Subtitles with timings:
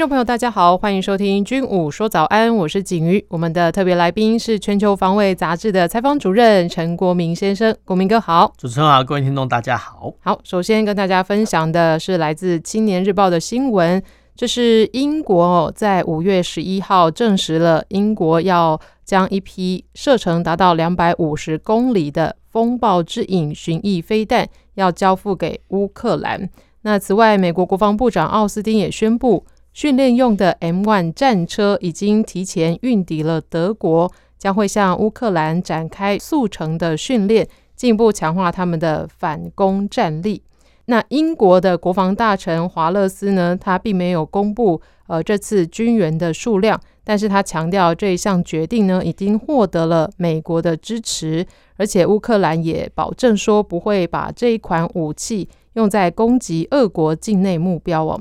[0.00, 3.22] 众朋友，大家好，欢迎收听《军武说早安》，我是景瑜。
[3.28, 8.50] 我们的特别来宾是《全球防卫杂志》的采访主任陈国民先生，国民哥好。
[8.56, 10.10] 主持人好，各位听众大家好。
[10.20, 14.02] 好，首先跟大家分享的是来自《青年日报》的新闻，
[14.34, 26.48] 这是英国在五月十一号证实了，英国要将一批射程达到两百五十公里的“风暴之影”巡弋飞弹要交付给乌克兰。
[26.80, 29.44] 那此外，美国国防部长奥斯汀也宣布。
[29.80, 40.42] 训练用的 M1 战车已经提前运抵了德国，将会向乌克兰展开速成的训练，进一步强化他们的反攻战力。
[40.84, 51.46] 那英国的国防大臣华勒斯呢，他并没有公布呃这次军援的数量，但是他强调这一项决定呢，已经获得了美国的支持，
[51.78, 58.20] 而且乌克兰也保证说不会把这一款武器用在攻击俄国境内目标哦。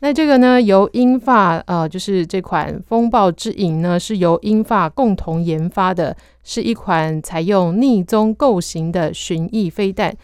[0.00, 10.14] 那这个呢，由英法呃，就是这款风暴之影呢，是由英法共同研发的，是一款采用逆踪构型的巡弋飞弹。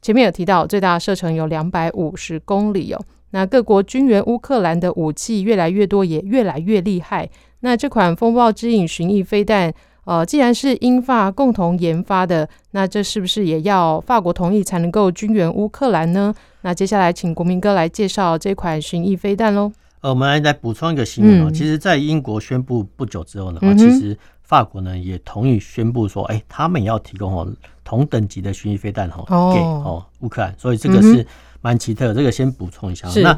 [0.00, 3.00] 前面有提到，最大射程有两百五十公里哦。
[3.32, 7.28] 那各国军援乌克兰的武器越来越多，也越来越厉害。
[7.60, 9.70] 那这款风暴之影巡弋飞弹，
[10.04, 16.32] 呃，既然是英法共同研发的，那这是不是也要法国同意才能够军援乌克兰呢？
[16.62, 19.70] 那接下来请国民哥来介绍这款巡弋飞弹喽。
[20.00, 27.48] 呃，我们来来补充一个新闻哦，嗯、其实，在英国宣布不久之后呢，嗯、其实法国呢也同意宣布说，哎、欸，他们也要提供哦
[27.82, 31.26] 同等级的巡弋飞弹哈给哦乌克兰，所以这个是
[31.60, 32.14] 蛮奇特的。
[32.14, 33.08] 这个先补充一下。
[33.22, 33.36] 那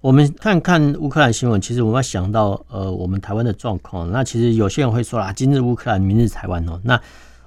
[0.00, 4.10] 我们看看乌克兰新闻，其实我们要想到呃我们台湾的状况。
[4.10, 7.00] 那其实有些人会说啦，今日乌克兰，明日台湾哦，那。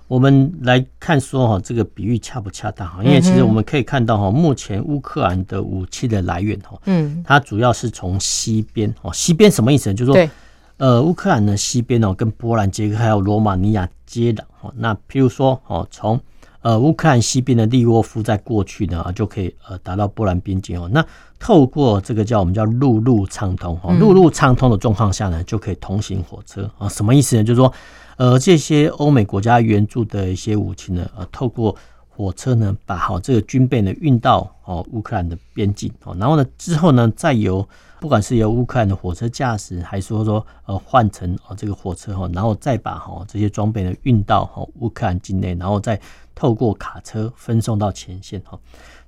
[0.07, 3.03] 我们来看说哈，这个比喻恰不恰当哈？
[3.03, 9.95] 因为其实我们可以看到哈，目前乌克兰的武器的来源哈，嗯，它主要是从西边哦，西边什么意思呢？
[9.95, 10.29] 就是说，
[10.77, 14.71] 呃，乌克兰的西边哦，跟波兰、捷克还有罗马尼亚接壤哈。
[14.75, 16.19] 那譬如说哦，从
[16.61, 20.87] 呃乌克兰西边的利沃夫在过去呢，就可以呃达到波兰边境哦。
[20.91, 21.03] 那
[21.39, 26.87] 透过这个叫我们叫陆路畅通哈，陆路畅通的状况下呢，就可以通行火车啊。
[26.87, 27.43] 什么意思呢？
[27.43, 27.73] 就是说。
[28.17, 31.75] 呃，这些欧美国家援助的一些武器呢，呃，透过
[32.07, 37.67] 火车呢，把好这个军备呢运到哦乌克兰的边境哦，然后呢之后呢，再由
[37.99, 45.99] 不管是由乌克兰的火车驾驶，还是说说呃换成哦这个火车哈，然后再把哈这些装备呢运到哈乌克兰境内，然后再
[46.35, 48.59] 透过卡车分送到前线哈，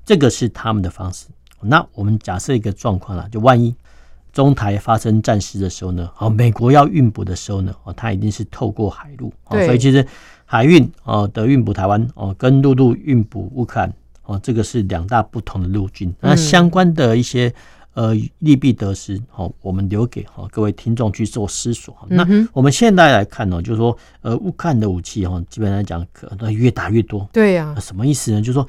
[0.04, 1.28] 这个是他们的方式。
[1.62, 3.76] 那我们假设一个状况啦，就万一。
[4.36, 10.06] 中台发生战事的时候呢，哦，美国要运补的时候呢，哦，它一定是透过海路，对所以其实
[10.44, 13.94] 海运哦的运补台湾哦，跟陆路运补乌克兰
[14.26, 16.10] 哦，这个是两大不同的陆军。
[16.10, 17.50] 嗯、那相关的一些
[17.94, 21.96] 呃利弊得失哦，我们留给哈各位听众去做思索。
[22.10, 27.26] 嗯、那我们现在来看呢，就是说呃乌克兰的武器哈，基本上讲可能越打越多。
[27.32, 28.42] 对呀、啊，什么意思呢？
[28.42, 28.68] 就是说。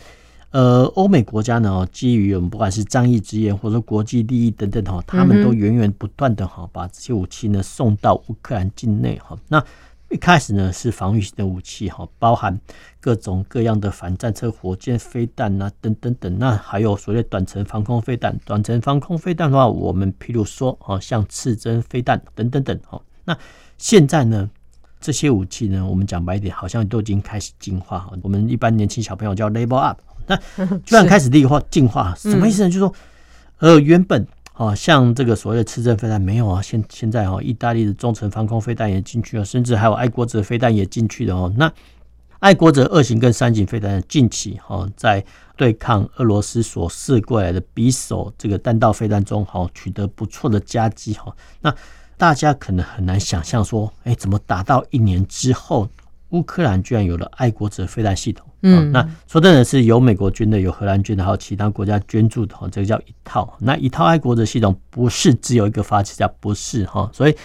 [0.52, 9.36] 呃，欧美国家呢，基于我们不管是仗义执言，或者说国际利益等等哈，他们都源源不断的哈，把这些武器呢送到乌克兰境内哈。
[9.48, 9.62] 那
[10.08, 12.58] 一开始呢是防御性的武器哈，包含
[13.00, 16.38] 各种各样的反战车、火箭、飞弹啊等等等。
[16.38, 22.98] 那还有所谓短程防空飞弹，短程防空飞弹的话，我们譬如说啊，像刺针飞弹等等等哈。
[23.24, 23.36] 那
[23.76, 24.48] 现在呢，
[25.00, 28.12] 这些武器呢，我们讲白一点，好像都已经开始进化哈。
[28.22, 30.00] 我们一般年轻小朋友叫 label up。
[30.26, 30.36] 那
[30.84, 32.68] 居然 开始立化进化，什么意思呢？
[32.68, 32.94] 就是说，
[33.58, 41.52] 呃，原本啊，像这个所谓的次正飞弹没有啊，现现在哈，意大利的中程防空飞弹也进去了，甚至还有爱国者飞弹也进去了哦。
[41.56, 41.70] 那
[42.38, 45.24] 爱国者二型跟三型飞弹近期哈，在
[45.56, 51.34] 对抗俄罗斯所试过来的匕首这个弹道飞弹中哈，取得不错的佳绩哈。
[51.60, 51.74] 那
[52.18, 55.88] 大家可能很难想象说，哎，怎么打到一年之后，
[56.30, 58.46] 乌克兰居然有了爱国者飞弹系统？
[58.62, 63.56] 嗯，那说真的是有美国军的，有荷兰军的，还有其他国家捐助的哈，这个叫一套。
[63.60, 67.36] 那一套爱国者系统不是只有一个发起家，不是哈，所以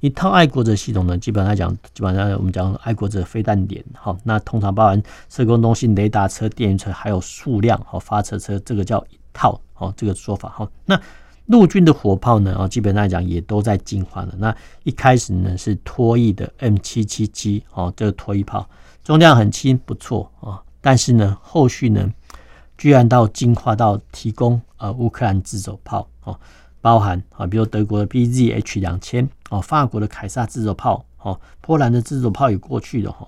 [0.00, 10.70] 一套爱国者系统呢，基本上来讲，基本上我们讲爱国者飞弹点哈，那通常包含射攻东西雷达车、电源车，还有数量和发射车，这个叫一套哈，这个说法哈。
[10.84, 11.00] 那
[11.48, 14.34] 陆军的火炮呢，哦，基本上来讲也都在进化了。
[14.38, 14.54] 那
[14.84, 18.68] 一开始呢是拖曳的 M 七七七哦，这个拖曳炮
[19.02, 20.62] 重量很轻，不错啊。
[20.80, 22.12] 但是呢，后续呢，
[22.76, 26.38] 居然到进化到提供呃乌克兰自走炮哦，
[26.80, 33.26] 包含啊，比如德国的 BZH 两千哦，法国的凯撒自走炮哦，波兰的自走炮也过去了哈。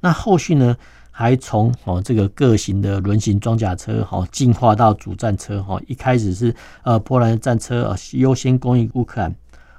[0.00, 0.76] 那后续呢？
[1.18, 9.34] 还从哦这个各型的轮型装甲车哦进化到主战车哦，一开始是呃波兰的战车啊优先供应乌克兰，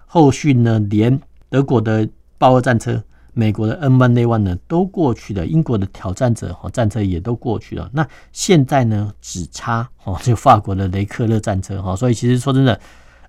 [0.08, 3.00] 后续呢连德国的豹二战车、
[3.34, 12.80] 美国的 M1A1 呢都过去了，英国的挑战者哦战车也都过去了，那现在呢只差哦就法国的雷克勒战车哈，所以其实说真的，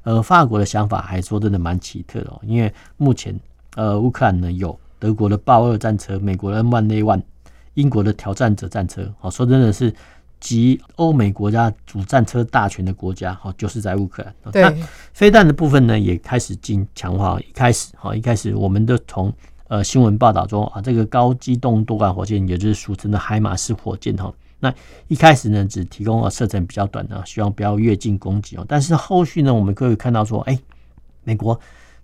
[0.05, 3.39] 呃法国的想法还说真的蛮奇特的哦，因为目前
[3.77, 7.21] 呃乌克兰呢有德国的豹二战车、美国的 M1A1。
[7.79, 9.95] 英国的挑战者战车，好说真的是
[10.41, 14.35] 集欧美国家主战车大权的国家，好就是在乌克兰。
[14.51, 14.75] 对，那
[15.13, 17.39] 飞弹的部分呢，也开始进强化。
[17.39, 19.33] 一开始，好一开始，我们都从
[19.69, 24.33] 呃新闻报道中啊，这个高机动多管火箭，也就是俗称的海马式火箭哈。
[24.59, 24.75] 那
[25.07, 28.67] 一开始呢，只提供了射程比较短的，希望不要越境攻击哦。
[28.69, 30.59] 但是后续呢，我们可以看到说，哎，
[31.23, 31.61] 美国。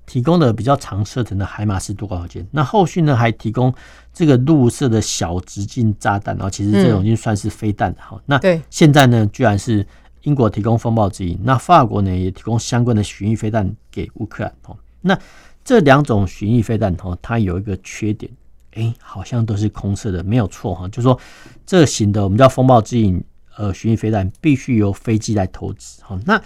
[0.06, 3.73] 提供的比较长射程的海马斯多管火箭，那后续呢还提供
[4.12, 9.87] 这个陆射的小直径炸弹，然后其实这种已经算是飞弹好，那现在呢，居然是
[10.23, 14.77] 英国提供风暴之翼，那法国呢也提供相关的巡弋飞弹给乌克兰哦。
[15.01, 15.19] 那
[15.65, 18.31] 这两种巡弋飞弹哦，它有一个缺点，
[18.75, 21.19] 哎，好像都是空射的，没有错哈，就是说
[21.65, 23.19] 这型的我们叫风暴之翼
[23.57, 26.39] 呃巡弋飞弹必须由飞机来投掷好，那。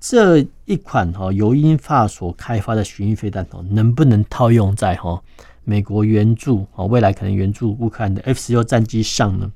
[0.00, 5.22] 这一款哈由英法所开发的巡弋飞弹哦，能不能套用在哈
[5.62, 9.52] 美国援助哦未来可能援助乌克兰的 F 十六战机上呢？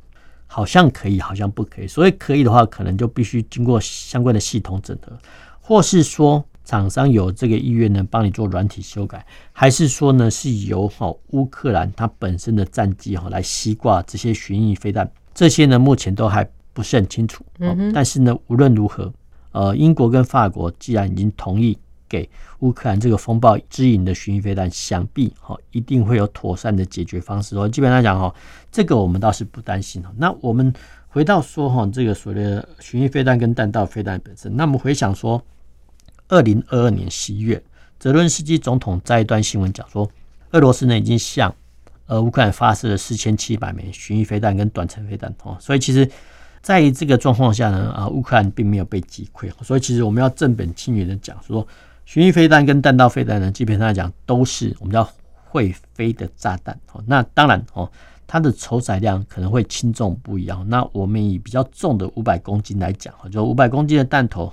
[0.47, 1.89] 好像可以，好像不可以。
[1.89, 5.19] 所以可以的话，可能就必须经过相关的系统整合，
[5.61, 15.11] 或是说厂商有这个意愿呢，帮你做软体修改，还是说呢是由哈乌克兰它本身的战机哈来吸挂这些巡弋飞弹？
[15.33, 17.43] 这些呢目前都还不是很清楚。
[17.61, 19.11] 嗯，但是呢无论如何。
[19.55, 21.79] 呃，英国跟法国既然已经同意
[22.09, 22.29] 给
[22.59, 27.57] 乌克兰这个风暴之翼的巡弋飞弹，想必哈一定会有妥善的解决方式。
[27.57, 28.35] 哦，基本上讲哈，
[28.73, 30.03] 这个我们倒是不担心。
[30.17, 30.75] 那我们
[31.07, 35.41] 回到说哈，这个所谓的巡弋飞弹跟弹道飞弹本身，那么回想说，
[36.27, 37.63] 二零二二年十一月，
[38.01, 40.11] 泽伦斯基总统在一段新闻讲说，
[40.51, 41.55] 俄罗斯呢已经向
[42.07, 46.11] 呃乌克兰发射了四千七百枚巡弋飞弹跟短程飞弹哦，所以其实。
[46.65, 51.65] 在这个状况下呢，啊，乌克兰并没有被击溃，所以其实我们要正本清源的讲说，
[52.07, 55.07] 巡弋飞弹跟弹道飞弹呢，基本上来讲都是我们叫
[55.45, 56.75] 会飞的炸弹。
[56.93, 57.87] 哦那当然哦，
[58.27, 60.67] 它的承载量可能会轻重不一样。
[60.67, 64.51] 那我们以比较重的五百公斤来讲，就五百公斤的弹头，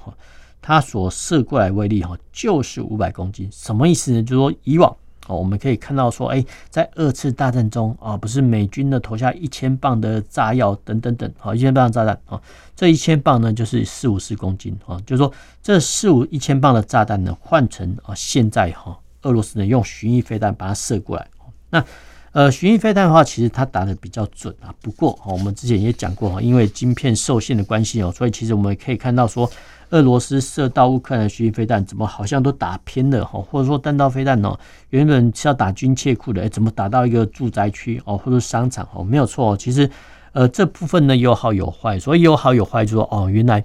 [0.61, 3.47] 它所射过来威力哈，就是五百公斤。
[3.53, 4.21] 什么意思呢？
[4.21, 4.93] 就是说以往。
[5.27, 12.41] 哦，我们可以看到说，哎，在二次大战中啊，不是美军呢投下一千磅的炸药等等等，好，一千磅炸弹啊，
[12.75, 15.31] 这一千磅呢就是四五十公斤啊，就是说
[15.61, 21.27] 这四五一千磅的炸弹呢换成啊，现在哈，俄罗斯呢用巡弋飞弹把它射过来，
[21.69, 21.85] 那
[22.31, 29.49] 呃巡弋飞弹的话，其实它打的比较准啊，不过我们之前也讲过哈，因为晶片受限的关系哦，所以其实我们可以看到说。
[29.91, 33.41] 俄罗斯射到乌克兰的巡弋飞弹，怎么好像都打偏了哈？
[33.41, 34.57] 或者说弹道飞弹哦，
[34.89, 39.03] 原本是要打军械库的，哎，怎么打到一个住宅区哦，或者商场哦？
[39.03, 39.89] 没有错，其实
[40.31, 43.63] 呃这部分呢有好有坏，所以有好有坏，就说哦，原来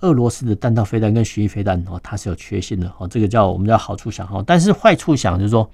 [0.00, 5.70] 俄罗斯的弹道飞弹跟巡弋飞弹哦，它是有缺陷的哦，这个叫我们叫好处想哈，但是坏处想就是说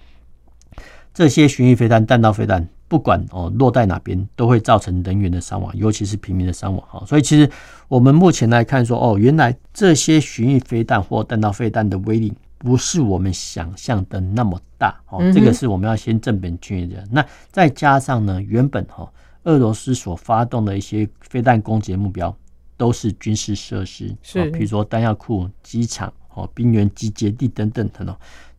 [1.15, 2.69] 这些巡弋飞弹、弹道飞弹。
[2.93, 7.03] 不管哦落在哪边，都会造成人员的伤亡，尤其是平民的伤亡哈。
[7.07, 7.51] 所以其实
[7.89, 15.23] 我们目前来看说，哦，原来这些巡弋飞弹或弹道飞弹的威力不是我们想象的那么大哦。
[15.33, 17.03] 这个是我们要先正本清源的。
[17.11, 19.11] 那再加上呢，原本哈
[19.45, 22.37] 俄罗斯所发动的一些飞弹攻击的目标
[22.77, 28.15] 都是军事设施，是比如说弹药库、机场、哦兵员集结地等等等等。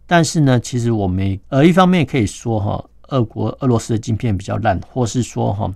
[0.07, 2.83] 但是呢，其实我们呃一方面可以说哈。
[3.09, 5.73] 俄国、俄罗斯的晶片比较烂，或是说哈，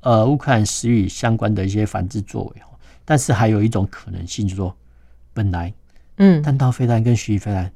[0.00, 2.62] 呃，乌克兰施予相关的一些反制作为，
[3.04, 4.76] 但是还有一种可能性，就是说，
[5.32, 5.72] 本来，
[6.16, 7.70] 嗯，弹道飞弹跟巡弋飞弹，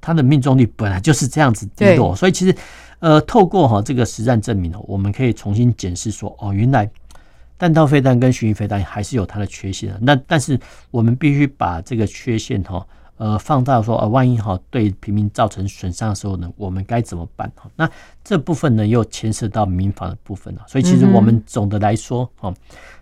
[0.00, 2.56] 它的命中率本来就是这样子低落，所以其实，
[3.00, 6.88] 呃，透过哈这个实战证明哦，我们可以重新检视说，哦，原来
[7.56, 9.98] 弹道飞弹跟巡弋飞弹还是有它的缺陷的。
[10.00, 10.58] 那但是
[10.90, 17.50] 我们必须把这个缺陷哈，呃放大说啊，万一哈对平民造成损伤的时候呢，我们该怎么办？
[17.56, 17.88] 哈，那
[18.22, 20.62] 这部分呢又牵涉到民防的部分了。
[20.66, 22.52] 所以其实我们总的来说，哈，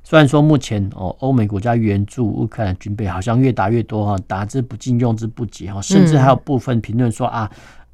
[0.03, 7.51] 虽然说目前哦欧美国家援助乌克兰军备好像越打越多哈，打之不尽，用之不竭哈，甚至还有部分评论说啊。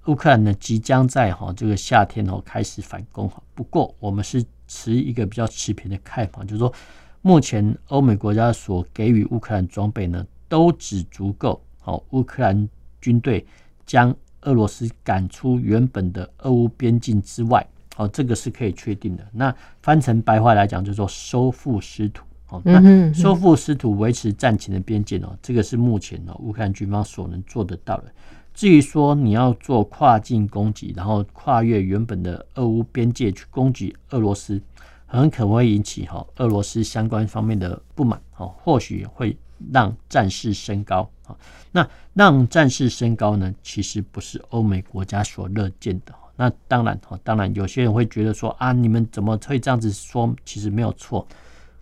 [0.06, 3.42] 乌克兰呢，即将在哈这个夏天哦开始反攻哈。
[3.54, 6.72] 不过我们是持一个比较持平的看法，就是说
[7.20, 12.68] 目前欧美国家所给予乌克兰装备呢，都只足够好乌克兰
[13.00, 13.46] 军队
[13.86, 17.66] 将俄罗斯赶出原本的俄乌边境之外。
[17.96, 19.26] 哦，这个是可以确定的。
[19.32, 22.22] 那翻成白话来讲，就是说收复失土。
[22.50, 28.12] 哦，那收复失土、维持战前的边界哦，这个是目前哦乌克兰军方所能做得到的。
[28.52, 34.60] 至于说你要做跨境攻击，然后跨越原本的俄乌边界去攻击俄罗斯，
[35.06, 39.34] 很可能会引起哈俄罗斯相关方面的不满，哦，或许会
[39.72, 41.08] 让战事升高，
[41.72, 46.14] 那让战事升高呢，其实不是欧美国家所乐见的。
[46.36, 50.34] 那当然，当然有些人会觉得说啊，你们怎么会这样子说？
[50.44, 51.26] 其实没有错，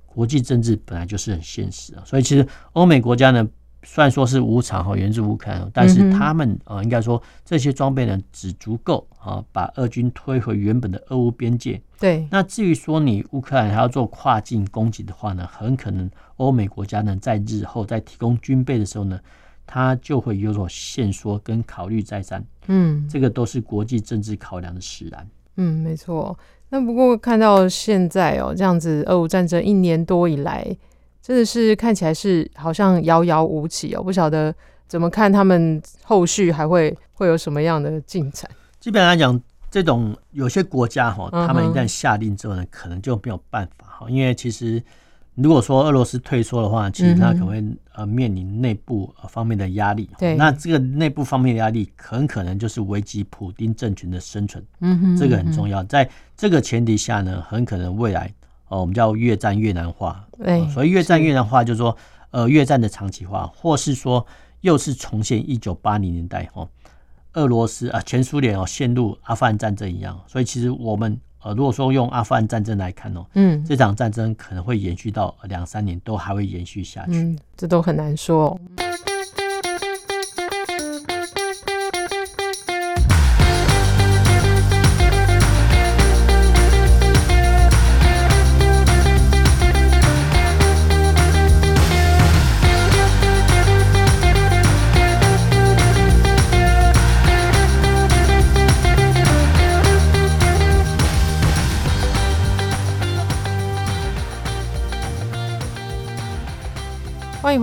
[0.07, 3.49] 国际政治本来就是很现实啊，所以其实欧美国家呢。
[3.89, 11.81] 虽然说是无偿哈援助乌克兰，但是他们呃应该说这些装备呢只足够啊把俄军推回原本的俄乌边界。
[11.99, 12.27] 对。
[12.31, 19.19] 那至于说你乌克兰还要做跨境攻击的话呢，很可能欧美国家呢在日后在提供军备的时候呢，
[19.65, 22.45] 他就会有所限缩跟考虑再三。
[22.67, 25.27] 嗯，这个都是国际政治考量的使然。
[25.57, 26.37] 嗯，没错。
[26.69, 30.77] 那不过看到现在哦这样子，俄乌战争一年多以来。
[31.27, 34.55] 真的是看起来是好像遥遥无期哦，不晓得
[34.87, 38.49] 怎么看他们后续还会会有什么样的进展。
[38.79, 44.81] 基本上来讲，这种有些国家哈，他们一旦下令之后呢，可能就没有办法哈，因为其实
[45.35, 47.65] 如果说俄罗斯退缩的话，其实他可能会
[47.97, 50.09] 呃面临内部方面的压力。
[50.21, 54.65] 对，那这个内部方面的压力很可能就是危及普丁政权的生存。
[54.79, 55.83] 嗯哼，这个很重要。
[55.83, 58.33] 在这个前提下呢，很可能未来。
[58.69, 61.97] 哦，我们叫越战越南化，对，所以越战越南化就是说，
[62.31, 64.27] 呃，越战的长期化，或是说
[64.63, 66.69] 又是重现一九八零年代哦，
[67.35, 78.59] 俄罗斯啊，前苏联哦陷入阿富汗战争一样，所以其实我们呃，如果说用阿富汗战争来看哦，嗯，这场战争可能会延续到两三年，都还会延续下去，嗯，这都很难说。
[78.79, 79.16] 欢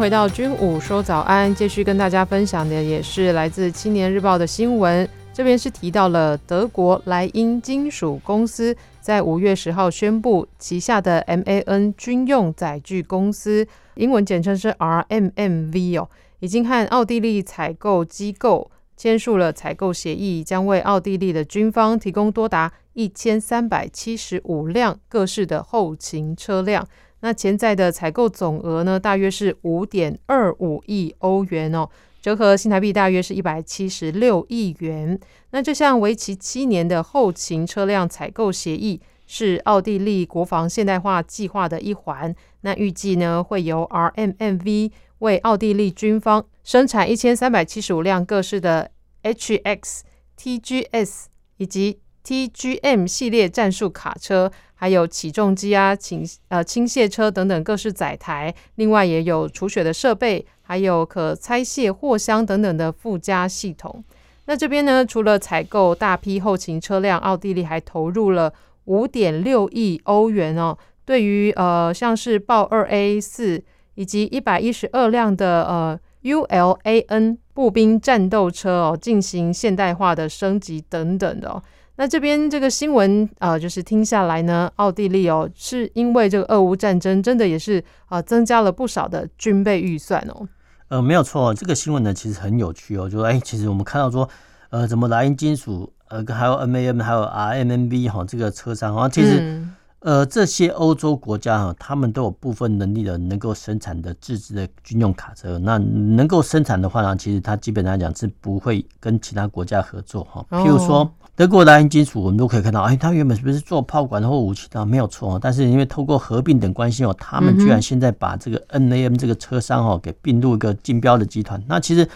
[0.04, 5.08] 回到军武说早安，继续跟大家分享的也是来自《青年日报》的新闻。
[5.34, 16.10] 这边是提到了德国莱茵金属公司在五月十号宣布，旗下的 MAN 军用载具公司（英文简称是 RMMV） 哦，
[16.42, 26.86] 已经和奥地利采购机构签署了采购协议，将为奥地利的军方提供多达一千三百七十五辆各式的后勤车辆。
[27.24, 31.90] 那潜在的采购总额呢，大约是五点二五亿欧元哦，
[32.22, 35.18] 折合新台币大约是一百七十六亿元。
[35.52, 42.36] 那这项为期七年的后勤车辆采购协议，是奥地利国防现代化计划的一环。
[42.60, 48.92] 那预计呢，会由 RMMV 为奥地利军方生产一千三百七十五辆各式的
[49.24, 50.02] HX、
[50.38, 51.26] TGS
[51.56, 54.52] 以及 TGM 系列战术卡车。
[54.76, 64.04] 还有起重机啊、倾呃倾卸车等等各式载台，另外也有除雪的设备，还有可拆卸货箱等等的附加系统。
[64.44, 68.52] 那这边呢，除了采购大批后勤车辆，奥地利还投入了
[68.84, 70.78] 五点六亿欧元哦。
[71.06, 73.64] 对于呃像是豹二 A 四
[73.96, 81.64] 以及一百一十二辆的呃 ULAN 步兵战斗车哦，进行现代化的升级等等的哦。
[81.96, 90.48] 那这边这个新闻呃，就是听下来呢，奥地利哦，是因为这个俄乌战争，真的也是啊、呃，增加了不少的军备预算哦。
[90.88, 94.28] 呃，没有错，这个新闻呢其实很有趣哦，就说哎，其实我们看到说，
[94.70, 99.40] 呃，怎么莱茵金属，呃，还有 MAM，还有 RMNB 哈，这个车商啊，其实。
[99.40, 105.58] 嗯呃，这些欧洲国家哈，他们都有部分能力的，能够生产的自制的军用卡车。
[105.58, 110.46] 那能够生产的话呢，其实它基本上讲是不会跟其他国家合作哈。
[110.52, 114.86] 譬如说，德国莱茵金属，我们都可以看到，哎，它原本是不是做炮管或武器的？
[114.86, 121.64] 没有错，但是因为透过合并等关系哦，他们居然现在把这个 NAM 这个车商哦给并入一个竞标的集团。
[121.68, 122.08] 那其实。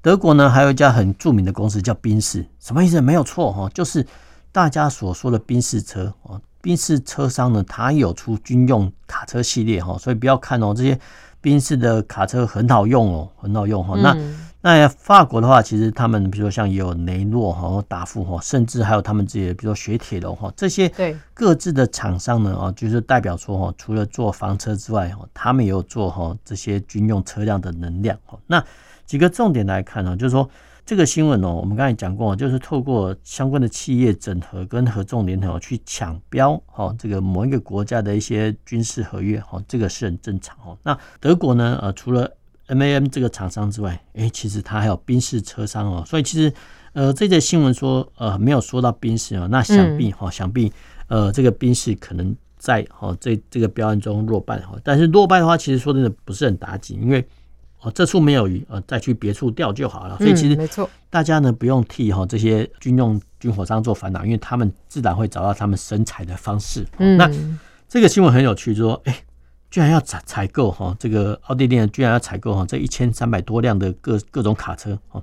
[0.00, 3.00] 德国呢，还有一家很著名的公司叫宾士，什么意思？
[3.00, 4.06] 没有错哈，就是
[4.52, 6.40] 大家所说的宾士车哦。
[6.60, 10.98] 宾士车商呢，它有出军用卡车系列哈，所以不要看哦，这些
[11.40, 13.96] 宾士的卡车很好用哦，很好用哈。
[13.96, 14.16] 那
[14.60, 20.92] 那法国的话，其实他们比如说像也有雷诺哈、达富哈，甚至还有他们自己的，比如说雪铁龙哈，这些
[21.32, 28.38] 各自的厂商呢啊，就是代表说哈，除了做房车之外哈，他们也有做哈这些军用车辆的能量哈。
[28.46, 28.62] 那
[29.06, 30.48] 几个重点来看呢，就是说。
[30.88, 40.78] 这个新闻哦，我们刚才讲过，就是透过相关的企业整合跟合纵连横去抢标哈，这个某一个国家的一些军事合约哈，这个是很正常哦。
[40.82, 42.32] 那德国呢，呃，除了
[42.68, 46.02] MAM 这个厂商之外，诶，其实它还有宾士车商哦。
[46.06, 46.50] 所以其实
[46.94, 50.72] 呃，这则新闻说呃没有说到宾士哦，那想必哈，想必
[51.08, 54.74] 呃这个宾士可能在哈这这个标案中落败哈。
[54.82, 57.22] 但是落败的话，其实说真的不是很打紧，因为。
[57.80, 60.16] 哦，这处没有鱼，呃，再去别处钓就好了。
[60.18, 66.84] 所以其实，没错，大家呢不用替哈这些军用军火商做烦恼，因为他们自然会找到他们生财的方式。
[66.98, 67.30] 嗯，那
[67.88, 69.16] 这个新闻很有趣，就说，哎，
[69.70, 75.22] 居然要采采购哈这个奥地利居然要采购哈这一千三百多辆的各各种卡车哦，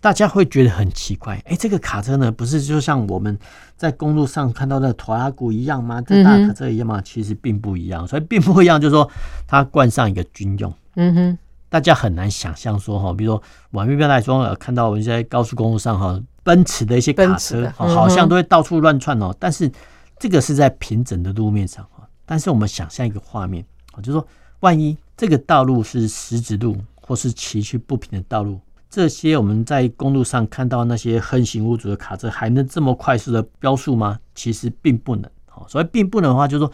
[0.00, 3.36] 大家会觉得很奇怪，哎，这个卡车呢不是就像我们
[3.76, 6.00] 在公路上看到的拖拉库一样吗？
[6.00, 7.02] 这大卡车一样吗？
[7.04, 9.10] 其实并不一样，所以并不一样，就是说
[9.48, 11.38] 它冠上一个军用，嗯哼。
[11.72, 19.34] 大家很难想象说哈，比如说，我们一般来说看到我们在高速公路上哈，奔驰的一些卡车，好像都会到处乱窜哦。
[19.40, 19.72] 但是
[20.18, 22.06] 这个是在平整的路面上哈。
[22.26, 23.64] 但是我们想象一个画面，
[24.02, 24.28] 就是说，
[24.60, 28.60] 万一这个道路是石子路或是崎岖不平的道路，
[28.90, 34.18] 这些我们在公路上看到那些横行无阻的卡车，还能这么快速的飙速吗？
[34.34, 35.30] 其实并不能。
[35.66, 36.72] 所以并不能的话，就是说，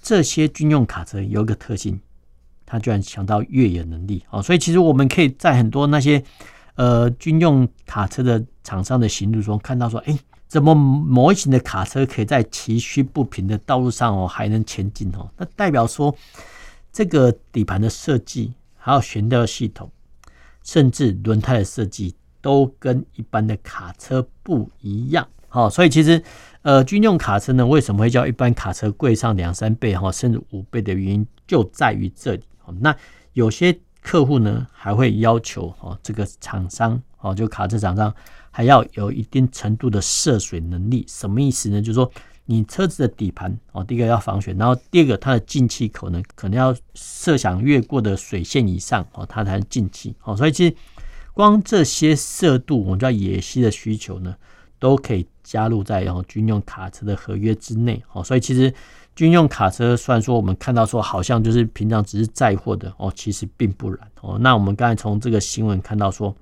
[0.00, 1.98] 这些军用卡车有一个特性。
[2.66, 6.22] 他居然强到越野能力哦，所以其实我们可以在很多那些
[6.74, 10.18] 呃军用卡车的厂商的行路中看到说，哎，
[10.48, 15.30] 怎么模型的卡车可以在崎岖不平的道路上哦还能前进哦？
[15.36, 16.12] 那代表说
[16.92, 19.88] 这个底盘的设计，还有悬吊系统，
[20.64, 25.26] 甚至轮胎的设计都跟一般的卡车不一样。
[25.48, 26.22] 好，所以其实
[26.62, 32.42] 呃军用卡车呢，为什么会叫一般卡车贵上两三倍哈，甚至五倍的原因就在于这里。
[32.80, 32.96] 那
[33.32, 38.14] 有些客户呢，还会要求哦，这个厂商哦，就卡车厂商
[38.50, 41.04] 还要有一定程度的涉水能力。
[41.08, 41.80] 什么意思呢？
[41.80, 42.10] 就是说，
[42.44, 50.36] 你车子的底盘哦，第一个要防水，然后第二个它的进气口呢，可能要设想越过的水线以上哦，它才能进气哦。
[50.36, 50.74] 所以其实
[51.34, 54.34] 光这些色度，我们叫野溪的需求呢，
[54.78, 58.22] 都可以加入在然后军用卡车的合约之内哦。
[58.22, 58.72] 所以其实。
[59.16, 64.38] 军用卡车虽然说我们看到说好像就是平常只是载货的哦，其实并不然哦。
[64.38, 66.36] 那我们刚才从这个新闻看到说，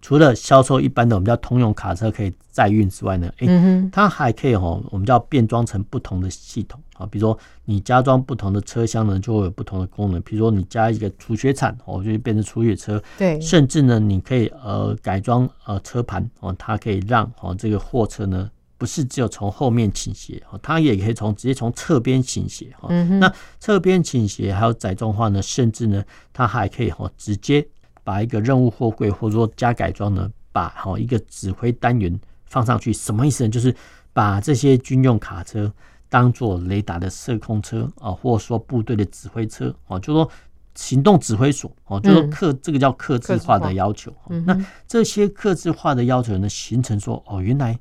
[0.00, 10.20] 除了销售一般的我们叫通用卡车可以载运之外呢，诶，它还可以哦，我们叫变装成不同的系统啊，比如说你加装不同的车厢呢，就会有不同的功能。
[10.22, 13.00] 比如说你加一个除雪铲哦，就会变成除雪车。
[13.16, 18.50] 对，甚至呢，你可以呃改装呃车盘哦，它可以让哦这个货车呢。
[18.82, 22.88] 不是只有从后面倾斜，它也可以从直接从侧边倾斜哈。
[23.20, 27.64] 那侧边倾斜还有载重化呢，甚至呢，它还可以哈直接
[28.02, 32.92] 把一个任务货柜或者说加改装呢，把哈一个指挥单元放上去。
[32.92, 33.50] 什么意思呢？
[33.50, 33.72] 就是
[34.12, 35.72] 把这些军用卡车
[36.08, 40.28] 当做雷达的射控车啊，或者说部队的指挥车啊，就说
[40.74, 44.12] 行动指挥所哦，就说克这个叫克制化的要求。
[44.44, 47.78] 那这些克制化的要求呢，形成说哦，原来。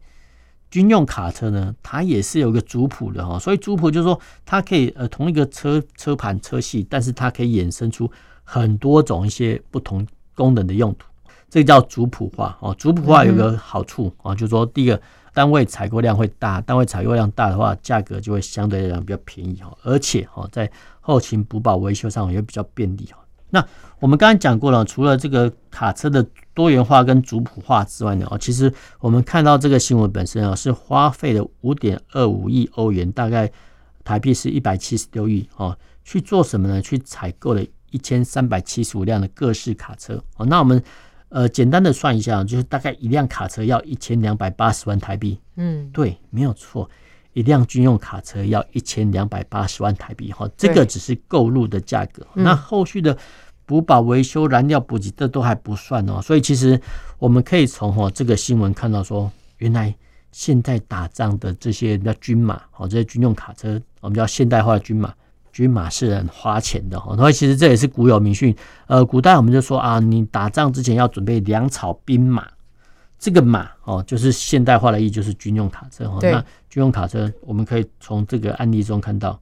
[0.71, 8.09] 军用卡车呢，它也是有个族谱的哈，所以族谱就是说，它可以呃同一个车车盘车系，但是它可以衍生出
[8.43, 11.05] 很多种一些不同功能的用途，
[11.49, 12.73] 这个叫族谱化哦。
[12.79, 14.99] 族谱化有个好处啊，就是说第一个
[15.33, 23.17] 单位采购量会大，单位采购量大的话，价格就会相对来讲比较便宜哈，而且哈在后勤补保维修上也比较便利哈。
[23.51, 23.63] 那
[23.99, 33.51] 我们刚才讲过了，除了这个卡车的多元化跟族谱化之外呢，哦，其实我们看到这个新闻本身啊，是花费了五点二五亿欧元，大概
[34.03, 36.81] 台币是一百七十六亿哦，去做什么呢？
[36.81, 40.45] 去采购了一千三百七十五辆的各式卡车哦。
[40.47, 40.81] 那我们
[41.29, 45.39] 呃简单的算一下，就是大概一辆卡车要一千两百八十万台币。
[45.57, 46.89] 嗯，对，没有错，
[47.33, 53.17] 一辆军用卡车要一千两百八十万台币哈，这个只是购入的价格，那后续的。
[53.63, 56.21] 补保、维修、燃料补给，这都还不算哦。
[56.21, 56.77] 所以其实
[57.17, 59.95] 我们可以从哦这个新闻看到说，原来
[60.33, 65.13] 现在打仗的这些叫军马哦，这些军用卡车，我们叫现代化的军马，
[65.53, 67.15] 军马是很花钱的哈。
[67.15, 68.53] 所以其实这也是古有明训。
[68.87, 72.45] 呃，古代我们就说啊，你打仗之前要准备粮草兵马。
[73.21, 76.17] 这个马哦，就是现代化的意义，就是军用卡车哈。
[76.23, 79.39] 那军用卡车，我们可以从这个案例中看到，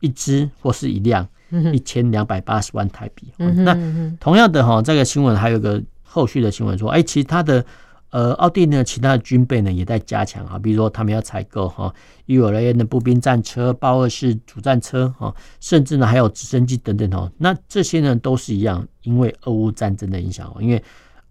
[0.00, 1.26] 一只或是一辆，
[1.72, 3.32] 一千两百八十万台币。
[3.38, 3.74] 那
[4.20, 7.64] 同样的哈，这个新闻还有个后续的新闻说，哎，其他的
[8.10, 11.90] 呃，奥地利的，其他的军备呢也在加强啊，比如说他们要采购哈
[12.26, 17.32] ，ULAN 的步兵战车、豹二式主战车哈，甚至呢还有直升机等等哦。
[17.38, 20.84] 那这些呢都是一样，因为俄乌战争的影响哦，因为。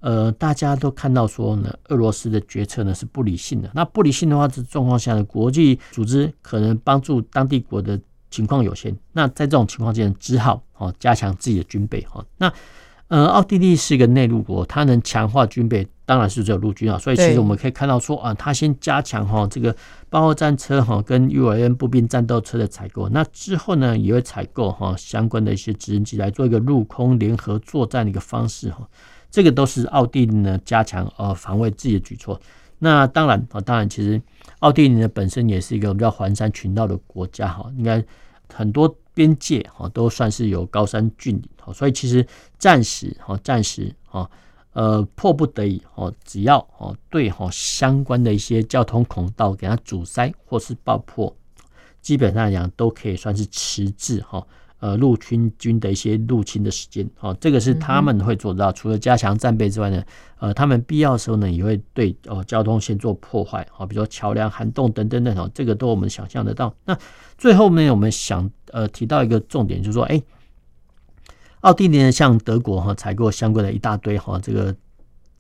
[0.04, 3.72] 呃，大家都看到说呢，俄罗斯的决策呢是不理性的。
[3.74, 7.98] 那不理性的话，这状况下呢，国际组织可能帮助当地国的
[8.30, 8.94] 情况有限。
[9.14, 12.22] 那在这种情况下，只好哦加强自己的军备哈。
[12.38, 12.52] 那
[13.08, 16.98] 呃，奥地利是一个内陆国，它能强化军备，当然是只有陆军啊。
[16.98, 19.74] 所以其实我们可以看到说啊，它先加强哈这个
[20.10, 23.08] 豹二战车哈跟 ULN 步兵战斗车的采购。
[23.08, 28.86] 那之后呢，也会采购哈相关的一些直升机来做一个陆空联合作战的一个方式哈。
[29.34, 32.40] 这个都是奥地利呢加强呃防卫自己的举措。
[32.78, 34.22] 那当然啊，当然其实
[34.60, 38.04] 奥地利呢本身也是一个比较环山群岛的国家哈，应该
[38.54, 42.24] 很多边界哈都算是有高山峻岭，所以其实
[42.60, 44.30] 暂时哈暂时哈
[44.74, 51.36] 呃迫不得已哈，只要哦对哈相关的一些交通孔道给它阻塞或是爆破，
[52.04, 54.46] 基本上来讲都可以算是迟滞哈。
[54.84, 58.70] 呃，陆军军的一些入侵的时间，哦，这个是他们会做到。
[58.74, 60.04] 除了加强战备之外呢，
[60.40, 66.76] 呃，他们必要的时候呢，也会对哦交通线做破坏，哦，比如说桥梁涵洞等等等等，这个都我们想象得到。
[66.84, 66.98] 那
[67.38, 70.22] 最后呢，我们想呃提到一个重点，就是说，哎，
[71.62, 74.76] 奥地利呢向德国哈采购相关的一大堆哈这个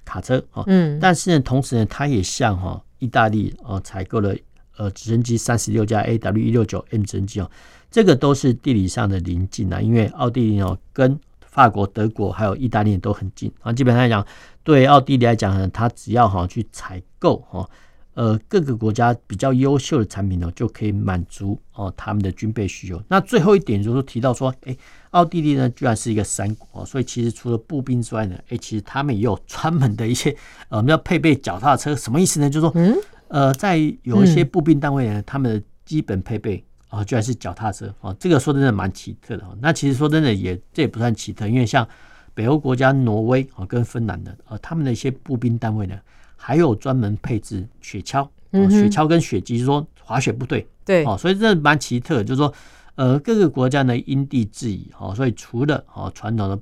[0.05, 4.33] 卡车，哈，嗯，但是呢，同时呢，他也向哈意大利哦采购了
[4.77, 7.51] 呃直升机三十六架 AW 一六九 M 直升机哦。
[7.93, 13.71] 这个都是地理上的邻近啊，因为奥地利哦跟法国、德国还有意大利都很近啊。
[13.71, 14.25] 基本上来讲，
[14.63, 17.69] 对奥地利来讲呢，它只要哈去采购哈，
[18.15, 22.99] 呃各个国家比较优秀的产品呢，就可以满足哦他们的军备需求。
[23.07, 24.75] 那最后一点就是提到说，哎，
[25.11, 30.35] 奥地利呢居然是一个山国，所以其实除了步兵之外呢，哎，其实他们也有专门的一些
[30.69, 32.49] 呃，我们要配备脚踏车，什么意思呢？
[32.49, 36.63] 就是说，嗯，呃，在有一些步兵单位呢，他们的基本配备。
[36.93, 39.43] 哦，居然是脚踏车哦，这个说真的蛮奇特的。
[39.59, 41.87] 那其实说真的也这也不算奇特，因为像
[42.35, 45.97] 北欧国家挪威哦跟芬兰的啊，他们的一些步兵单位呢，
[46.35, 48.27] 还有专门配置雪橇，
[48.69, 50.67] 雪橇跟雪机，就是说滑雪部队。
[50.85, 52.53] 对哦，所以这蛮奇特，就是说
[52.93, 56.59] 呃各个国家呢因地制宜哦，所以除了哦传统的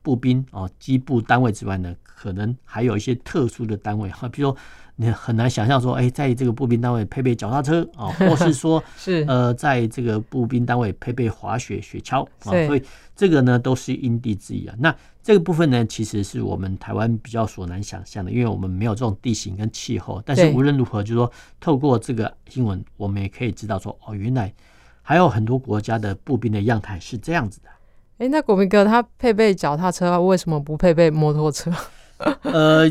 [0.00, 4.56] 步兵哦机步单位之外呢，可能还有一些特殊的单位哈， 比如说。
[4.96, 12.82] 你很难想象说，哎，在这个步兵单位配备脚踏车 啊，或是说，是呃，在这个步兵单位配备滑雪雪橇啊，所以
[13.16, 14.74] 这个呢都是因地制宜啊。
[14.78, 20.22] 那这个部分呢，其实是我们台湾比较所难想象的，因为我们没有这种地形跟气候。
[20.24, 24.54] 但是无论如何，就是说透过这个新闻，我们也可以知道说，哦，原来
[25.02, 27.68] 还有很多国家的步兵的样态是这样子的。
[28.18, 31.72] 哎，那国民哥他配备脚踏车，为什么不配备摩托车？
[32.42, 32.88] 呃。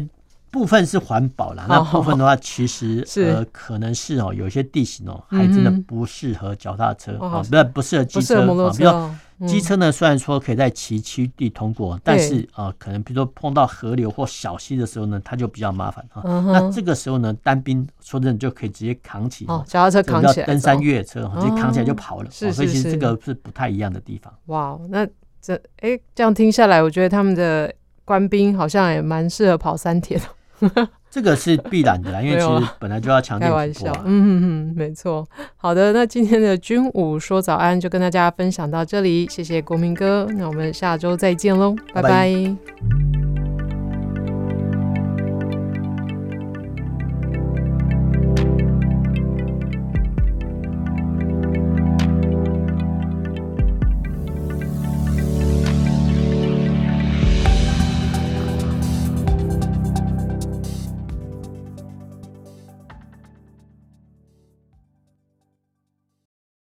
[0.54, 8.70] 部分是环保啦，那部分的话，其实 呃可能是哦，有些地形哦，还真的不适合脚踏车啊，不不适合机车啊。
[8.78, 16.22] 比如机车呢，虽然说可以在崎岖地通过，但是啊，可能比如说碰到河流或小溪的时候呢，它就比较麻烦啊。
[16.24, 22.30] 那这个时候呢，单兵说真的就可以直接扛起脚踏车，扛起来，登山越野车直接扛起来就跑了。
[22.30, 24.32] 所以其实这个是不太一样的地方。
[24.46, 25.06] 哇，那
[25.42, 27.74] 这哎这样听下来，我觉得他们的
[28.06, 30.24] 官兵好像也蛮适合跑三铁的。
[31.10, 33.48] 这个是必然的啦，因为其实本来就要强调。
[33.48, 35.28] 开玩笑，嗯嗯嗯，没错。
[35.56, 42.02] 好的，那今天的军武说早安就跟大家分享到这里，谢谢国民哥，那我们下周再见喽，拜拜。
[42.02, 43.23] 拜拜。